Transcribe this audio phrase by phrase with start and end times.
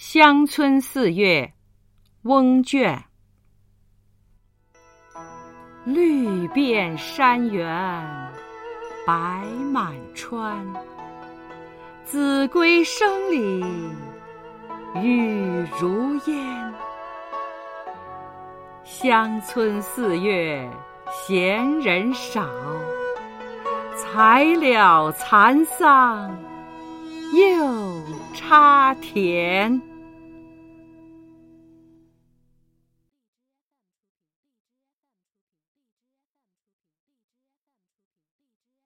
[0.00, 1.52] 乡村四月，
[2.22, 3.02] 翁卷。
[5.84, 7.66] 绿遍山原，
[9.04, 10.64] 白满川。
[12.04, 13.64] 子规声里
[15.02, 16.72] 雨如烟。
[18.84, 20.70] 乡村四月，
[21.10, 22.48] 闲人少，
[23.96, 26.38] 才了蚕桑。
[28.38, 29.97] 插田。